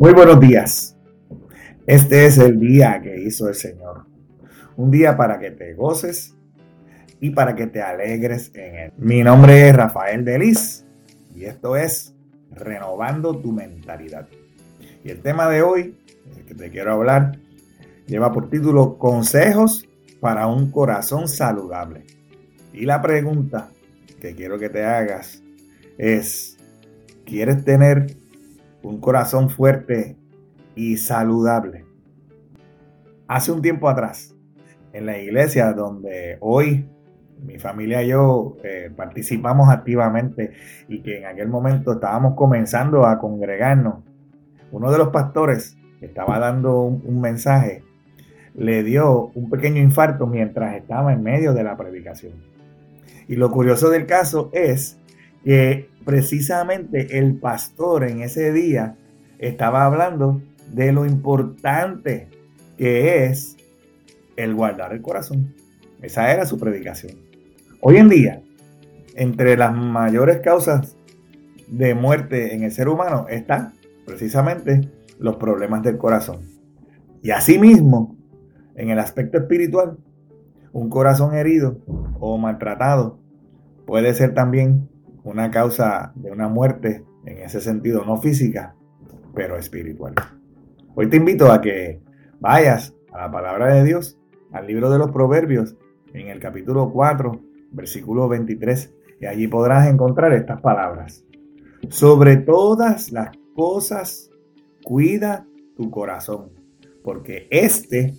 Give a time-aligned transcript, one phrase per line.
[0.00, 0.96] Muy buenos días.
[1.84, 4.06] Este es el día que hizo el Señor.
[4.76, 6.36] Un día para que te goces
[7.18, 8.92] y para que te alegres en él.
[8.96, 10.86] Mi nombre es Rafael Delis
[11.34, 12.14] y esto es
[12.52, 14.28] Renovando tu mentalidad.
[15.02, 15.98] Y el tema de hoy,
[16.36, 17.36] el que te quiero hablar,
[18.06, 19.88] lleva por título Consejos
[20.20, 22.04] para un corazón saludable.
[22.72, 23.72] Y la pregunta
[24.20, 25.42] que quiero que te hagas
[25.98, 26.56] es,
[27.24, 28.17] ¿quieres tener
[28.82, 30.16] un corazón fuerte
[30.74, 31.84] y saludable.
[33.26, 34.34] Hace un tiempo atrás,
[34.92, 36.88] en la iglesia donde hoy
[37.44, 40.52] mi familia y yo eh, participamos activamente
[40.88, 44.02] y que en aquel momento estábamos comenzando a congregarnos,
[44.72, 47.82] uno de los pastores estaba dando un mensaje,
[48.54, 52.32] le dio un pequeño infarto mientras estaba en medio de la predicación.
[53.28, 54.98] Y lo curioso del caso es
[55.44, 58.96] que precisamente el pastor en ese día
[59.38, 60.40] estaba hablando
[60.72, 62.28] de lo importante
[62.78, 63.58] que es
[64.34, 65.54] el guardar el corazón.
[66.00, 67.18] Esa era su predicación.
[67.82, 68.42] Hoy en día,
[69.16, 70.96] entre las mayores causas
[71.66, 73.74] de muerte en el ser humano están
[74.06, 76.38] precisamente los problemas del corazón.
[77.22, 78.16] Y asimismo,
[78.76, 79.98] en el aspecto espiritual,
[80.72, 81.80] un corazón herido
[82.18, 83.18] o maltratado
[83.84, 84.88] puede ser también
[85.28, 88.74] una causa de una muerte en ese sentido, no física,
[89.34, 90.14] pero espiritual.
[90.94, 92.00] Hoy te invito a que
[92.40, 94.18] vayas a la palabra de Dios,
[94.52, 95.76] al libro de los Proverbios,
[96.14, 101.26] en el capítulo 4, versículo 23, y allí podrás encontrar estas palabras.
[101.90, 104.30] Sobre todas las cosas,
[104.82, 106.52] cuida tu corazón,
[107.04, 108.14] porque éste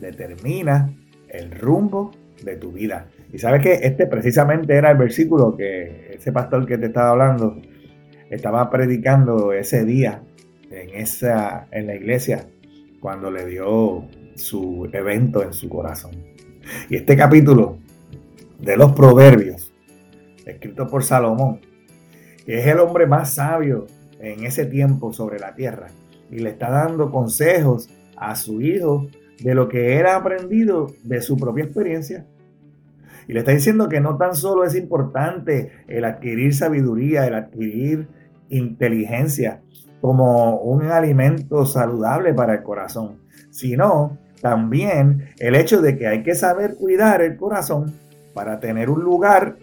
[0.00, 0.92] determina
[1.28, 2.10] el rumbo
[2.44, 3.08] de tu vida.
[3.32, 7.60] Y sabes que este precisamente era el versículo que ese pastor que te estaba hablando
[8.30, 10.22] estaba predicando ese día
[10.70, 12.46] en, esa, en la iglesia
[13.00, 14.04] cuando le dio
[14.34, 16.12] su evento en su corazón.
[16.88, 17.78] Y este capítulo
[18.58, 19.72] de los proverbios,
[20.44, 21.60] escrito por Salomón,
[22.44, 23.86] que es el hombre más sabio
[24.20, 25.88] en ese tiempo sobre la tierra,
[26.30, 29.08] y le está dando consejos a su hijo
[29.42, 32.26] de lo que era aprendido de su propia experiencia.
[33.26, 38.08] Y le está diciendo que no tan solo es importante el adquirir sabiduría, el adquirir
[38.48, 39.60] inteligencia
[40.00, 43.18] como un alimento saludable para el corazón,
[43.50, 47.92] sino también el hecho de que hay que saber cuidar el corazón
[48.32, 49.56] para tener un lugar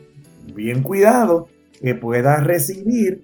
[0.54, 1.48] bien cuidado
[1.82, 3.24] que pueda recibir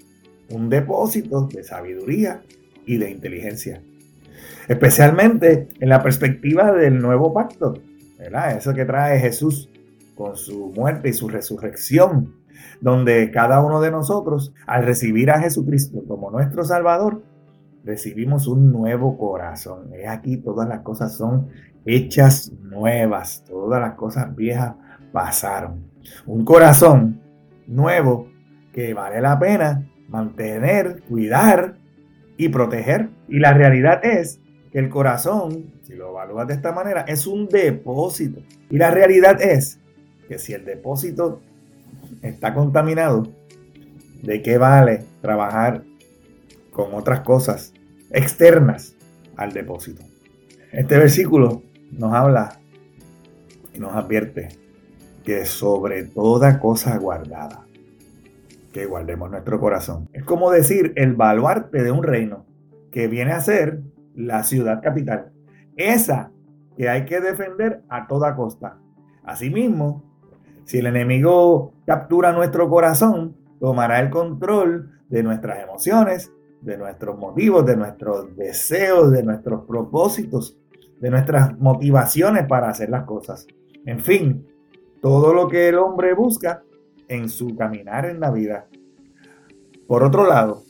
[0.49, 2.41] un depósito de sabiduría
[2.85, 3.81] y de inteligencia
[4.67, 7.75] especialmente en la perspectiva del nuevo pacto,
[8.17, 8.57] ¿verdad?
[8.57, 9.69] Eso que trae Jesús
[10.15, 12.35] con su muerte y su resurrección,
[12.79, 17.21] donde cada uno de nosotros, al recibir a Jesucristo como nuestro Salvador,
[17.83, 19.93] recibimos un nuevo corazón.
[19.93, 21.47] Es aquí todas las cosas son
[21.85, 24.75] hechas nuevas, todas las cosas viejas
[25.11, 25.85] pasaron.
[26.25, 27.21] Un corazón
[27.67, 28.27] nuevo
[28.73, 31.75] que vale la pena mantener, cuidar
[32.37, 33.09] y proteger.
[33.27, 34.39] Y la realidad es
[34.71, 38.41] que el corazón, si lo evalúas de esta manera, es un depósito.
[38.69, 39.79] Y la realidad es
[40.27, 41.41] que si el depósito
[42.21, 43.27] está contaminado,
[44.21, 45.83] ¿de qué vale trabajar
[46.71, 47.73] con otras cosas
[48.11, 48.95] externas
[49.35, 50.03] al depósito?
[50.71, 52.59] Este versículo nos habla
[53.73, 54.49] y nos advierte
[55.25, 57.65] que sobre toda cosa guardada,
[58.71, 60.07] que guardemos nuestro corazón.
[60.13, 62.45] Es como decir el baluarte de un reino
[62.91, 63.81] que viene a ser
[64.15, 65.31] la ciudad capital.
[65.75, 66.31] Esa
[66.77, 68.77] que hay que defender a toda costa.
[69.23, 70.03] Asimismo,
[70.65, 77.65] si el enemigo captura nuestro corazón, tomará el control de nuestras emociones, de nuestros motivos,
[77.65, 80.57] de nuestros deseos, de nuestros propósitos,
[80.99, 83.47] de nuestras motivaciones para hacer las cosas.
[83.85, 84.47] En fin,
[85.01, 86.63] todo lo que el hombre busca
[87.07, 88.67] en su caminar en la vida.
[89.87, 90.63] Por otro lado,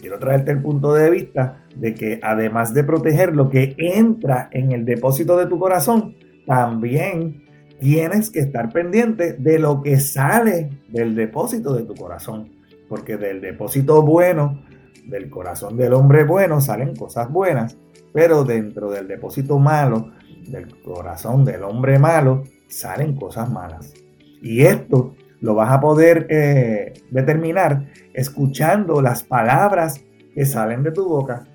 [0.00, 4.72] quiero traerte el punto de vista de que además de proteger lo que entra en
[4.72, 6.16] el depósito de tu corazón,
[6.46, 7.44] también
[7.80, 12.50] tienes que estar pendiente de lo que sale del depósito de tu corazón.
[12.88, 14.62] Porque del depósito bueno,
[15.06, 17.76] del corazón del hombre bueno, salen cosas buenas.
[18.12, 20.10] Pero dentro del depósito malo,
[20.48, 23.92] del corazón del hombre malo, salen cosas malas.
[24.40, 30.04] Y esto lo vas a poder eh, determinar escuchando las palabras
[30.34, 31.46] que salen de tu boca,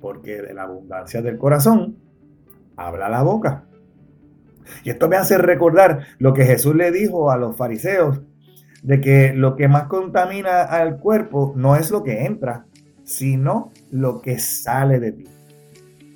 [0.00, 1.96] porque de la abundancia del corazón
[2.76, 3.64] habla la boca.
[4.84, 8.20] Y esto me hace recordar lo que Jesús le dijo a los fariseos,
[8.82, 12.66] de que lo que más contamina al cuerpo no es lo que entra,
[13.02, 15.24] sino lo que sale de ti.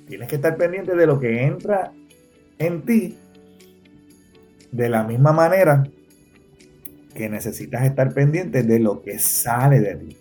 [0.07, 1.91] Tienes que estar pendiente de lo que entra
[2.59, 3.17] en ti
[4.71, 5.83] de la misma manera
[7.13, 10.17] que necesitas estar pendiente de lo que sale de ti.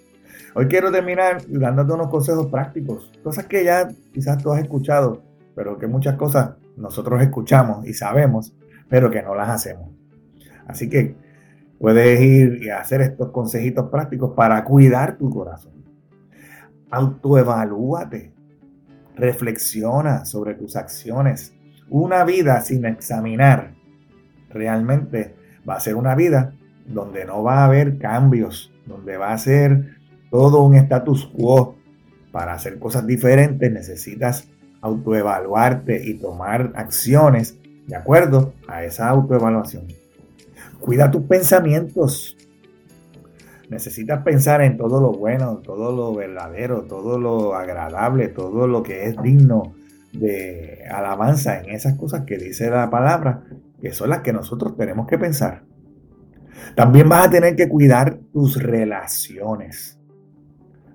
[0.55, 5.23] Hoy quiero terminar dándote unos consejos prácticos, cosas que ya quizás tú has escuchado,
[5.55, 8.55] pero que muchas cosas nosotros escuchamos y sabemos,
[8.89, 9.91] pero que no las hacemos.
[10.67, 11.15] Así que
[11.79, 15.73] puedes ir y hacer estos consejitos prácticos para cuidar tu corazón.
[16.91, 18.33] Autoevalúate,
[19.17, 21.55] reflexiona sobre tus acciones.
[21.89, 23.75] Una vida sin examinar
[24.50, 25.35] realmente
[25.67, 26.55] va a ser una vida
[26.87, 29.96] donde no va a haber cambios, donde va a ser
[30.31, 31.76] todo un status quo.
[32.31, 34.49] Para hacer cosas diferentes necesitas
[34.81, 39.87] autoevaluarte y tomar acciones de acuerdo a esa autoevaluación.
[40.81, 42.37] Cuida tus pensamientos.
[43.69, 49.06] Necesitas pensar en todo lo bueno, todo lo verdadero, todo lo agradable, todo lo que
[49.06, 49.75] es digno
[50.12, 53.44] de alabanza en esas cosas que dice la palabra,
[53.81, 55.62] que son las que nosotros tenemos que pensar.
[56.74, 59.98] También vas a tener que cuidar tus relaciones.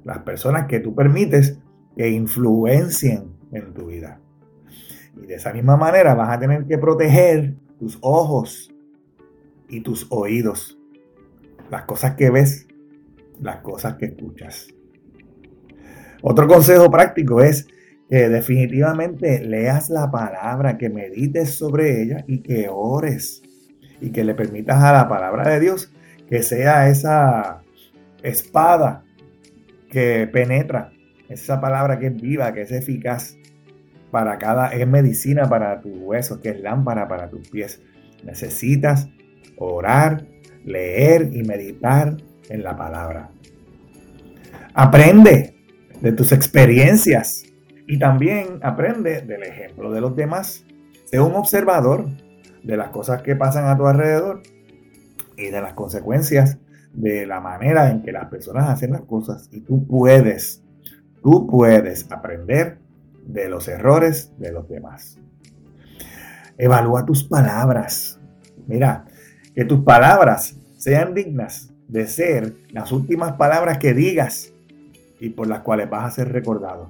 [0.03, 1.59] Las personas que tú permites
[1.95, 4.19] que influencien en tu vida.
[5.21, 8.73] Y de esa misma manera vas a tener que proteger tus ojos
[9.69, 10.77] y tus oídos.
[11.69, 12.67] Las cosas que ves,
[13.41, 14.67] las cosas que escuchas.
[16.21, 17.67] Otro consejo práctico es
[18.09, 23.41] que definitivamente leas la palabra, que medites sobre ella y que ores
[24.01, 25.91] y que le permitas a la palabra de Dios
[26.29, 27.61] que sea esa
[28.21, 29.03] espada
[29.89, 30.91] que penetra,
[31.29, 33.37] esa palabra que es viva, que es eficaz
[34.11, 37.81] para cada, es medicina para tus huesos, que es lámpara para tus pies.
[38.23, 39.09] Necesitas
[39.57, 40.25] orar,
[40.65, 42.17] leer y meditar
[42.49, 43.29] en la palabra.
[44.73, 45.55] Aprende
[46.01, 47.43] de tus experiencias
[47.87, 50.65] y también aprende del ejemplo de los demás.
[51.05, 52.07] Sé un observador
[52.63, 54.41] de las cosas que pasan a tu alrededor
[55.37, 56.57] y de las consecuencias
[56.93, 59.49] de la manera en que las personas hacen las cosas.
[59.51, 60.63] Y tú puedes,
[61.21, 62.79] tú puedes aprender
[63.25, 65.19] de los errores de los demás.
[66.57, 68.19] Evalúa tus palabras.
[68.65, 69.05] Mira,
[69.53, 74.53] que tus palabras sean dignas de ser las últimas palabras que digas
[75.19, 76.89] y por las cuales vas a ser recordado.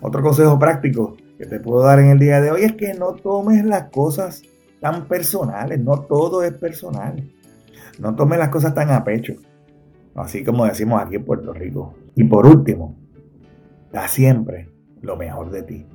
[0.00, 3.14] Otro consejo práctico que te puedo dar en el día de hoy es que no
[3.14, 4.42] tomes las cosas
[4.80, 7.30] tan personales, no todo es personal.
[7.98, 9.34] No tomes las cosas tan a pecho,
[10.14, 11.94] así como decimos aquí en Puerto Rico.
[12.14, 12.94] Y por último,
[13.90, 15.86] da siempre lo mejor de ti.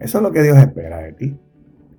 [0.00, 1.38] Eso es lo que Dios espera de ti,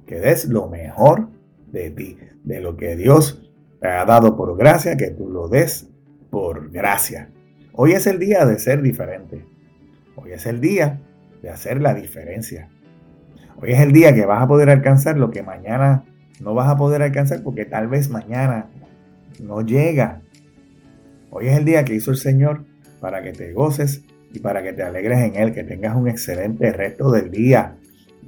[0.06, 1.30] que des lo mejor
[1.72, 5.88] de ti, de lo que Dios te ha dado por gracia, que tú lo des
[6.32, 7.32] por gracia.
[7.74, 9.46] Hoy es el día de ser diferente.
[10.16, 11.00] Hoy es el día
[11.42, 12.70] de hacer la diferencia.
[13.62, 16.04] Hoy es el día que vas a poder alcanzar lo que mañana
[16.40, 18.70] no vas a poder alcanzar porque tal vez mañana
[19.42, 20.22] no llega.
[21.30, 22.66] Hoy es el día que hizo el Señor
[23.00, 24.04] para que te goces
[24.34, 27.76] y para que te alegres en Él, que tengas un excelente resto del día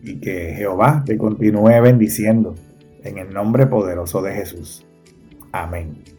[0.02, 2.56] y que Jehová te continúe bendiciendo
[3.04, 4.86] en el nombre poderoso de Jesús.
[5.51, 6.19] Amén.